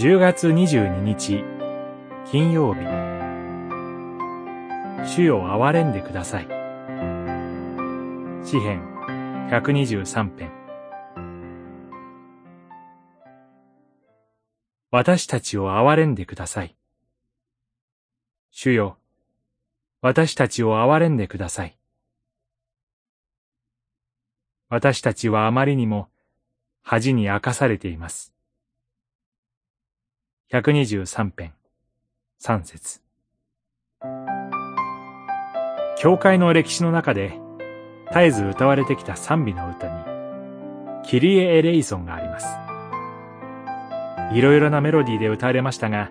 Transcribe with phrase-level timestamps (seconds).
[0.00, 1.44] 10月22日
[2.24, 2.80] 金曜日。
[5.06, 6.46] 主よ憐れんでください。
[8.42, 8.82] 詩編
[9.50, 10.52] 123編。
[14.90, 16.74] 私たちを憐れんでください。
[18.50, 18.96] 主よ
[20.00, 21.76] 私たちを憐れんでください。
[24.70, 26.08] 私たちはあまりにも
[26.80, 28.32] 恥に明かされています。
[30.52, 31.52] 123編、
[32.42, 33.00] 3節
[35.96, 37.38] 教会の歴史の中で、
[38.08, 42.48] 絶えず歌われてきた賛美の歌に、キリエ・エレイソンがあります。
[44.34, 46.10] いろいろなメロディーで歌われましたが、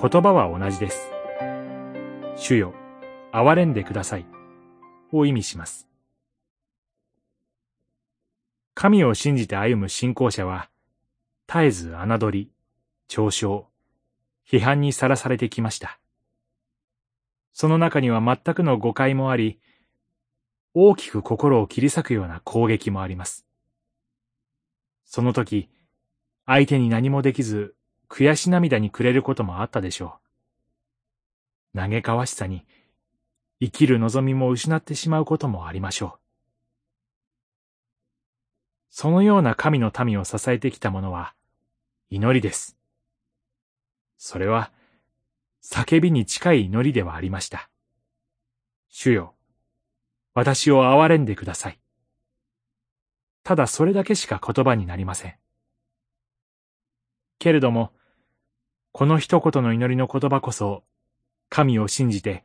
[0.00, 1.10] 言葉は同じです。
[2.36, 2.72] 主よ、
[3.32, 4.26] 憐れんでください、
[5.10, 5.88] を意味します。
[8.74, 10.70] 神を信じて歩む信仰者は、
[11.48, 12.52] 絶えず侮り、
[13.10, 13.66] 嘲笑、
[14.46, 15.98] 批判にさらされてきました。
[17.52, 19.58] その中には全くの誤解もあり、
[20.74, 23.44] 大きく心を切り裂くような攻撃もあります。
[25.04, 25.68] その時、
[26.46, 27.74] 相手に何もできず、
[28.08, 30.20] 悔し涙にくれることもあったでしょ
[31.74, 31.78] う。
[31.78, 32.64] 嘆かわしさに、
[33.60, 36.20] 生きる望みも失ってしまうこともありましょう。
[38.88, 41.34] そのような神の民を支えてきたものは、
[42.08, 42.79] 祈りです。
[44.22, 44.70] それは、
[45.62, 47.70] 叫びに近い祈りではありました。
[48.90, 49.34] 主よ、
[50.34, 51.80] 私を憐れんでください。
[53.42, 55.36] ただそれだけしか言葉になりません。
[57.38, 57.94] けれども、
[58.92, 60.84] この一言の祈りの言葉こそ、
[61.48, 62.44] 神を信じて、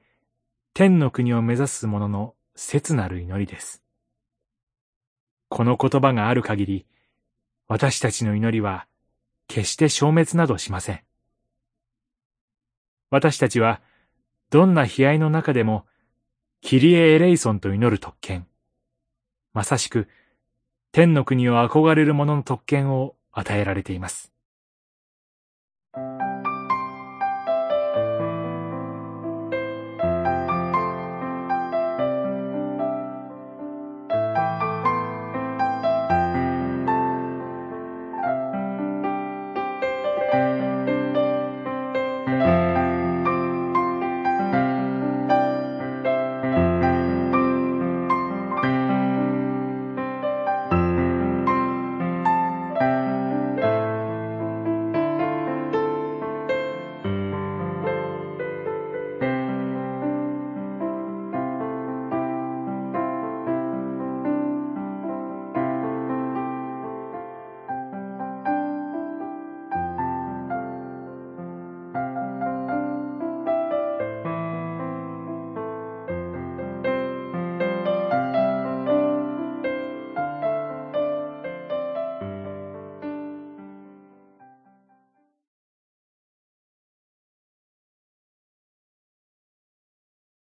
[0.73, 3.83] 天の国を目指す者の切なる祈りです。
[5.49, 6.85] この言葉がある限り、
[7.67, 8.87] 私たちの祈りは
[9.49, 11.05] 決して消滅などしません。
[13.09, 13.81] 私たちは、
[14.49, 15.85] どんな悲哀の中でも、
[16.61, 18.47] キリエ・エレイソンと祈る特権、
[19.53, 20.07] まさしく、
[20.91, 24.34] 天の国を憧れる者の特権を与えられています。